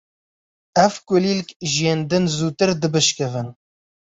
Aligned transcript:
Ev 0.83 0.93
kulîlk 1.07 1.49
ji 1.71 1.83
yên 1.87 1.99
din 2.09 2.23
zûtir 2.35 2.71
dibişkivin. 2.81 3.47